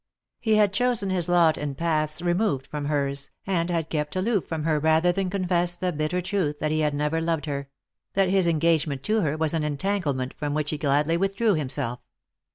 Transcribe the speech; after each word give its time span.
He 0.39 0.55
had 0.55 0.73
chosen 0.73 1.11
his 1.11 1.29
lot 1.29 1.59
in 1.59 1.75
paths 1.75 2.23
removed 2.23 2.65
from 2.65 2.85
hers, 2.85 3.29
and 3.45 3.69
had 3.69 3.91
kept 3.91 4.15
aloof 4.15 4.47
from 4.47 4.63
her 4.63 4.79
rather 4.79 5.11
than 5.11 5.29
confess 5.29 5.75
the 5.75 5.93
bitter 5.93 6.21
truth 6.21 6.57
that 6.59 6.71
he 6.71 6.79
had 6.79 6.95
never 6.95 7.21
loved 7.21 7.45
her; 7.45 7.69
that 8.13 8.27
his 8.27 8.47
engagement 8.47 9.03
to 9.03 9.21
her 9.21 9.37
was 9.37 9.53
an 9.53 9.63
entanglement 9.63 10.33
from 10.33 10.55
which 10.55 10.71
he 10.71 10.79
ejladly 10.79 11.19
withdrew 11.19 11.53
himself. 11.53 11.99